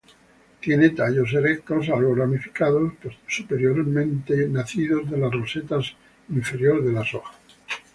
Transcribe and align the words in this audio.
Tiene 0.61 0.89
tallos 0.89 1.31
erectos, 1.33 1.89
algo 1.89 2.15
ramificados 2.15 2.91
superiormente, 3.29 4.47
nacidos 4.49 5.07
de 5.07 5.15
la 5.19 5.29
roseta 5.29 5.77
inferior 6.27 6.83
de 6.83 6.91
las 6.91 7.13
hojas. 7.13 7.37